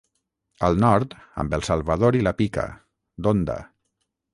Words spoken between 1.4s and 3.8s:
amb el Salvador i la Pica, d'Onda.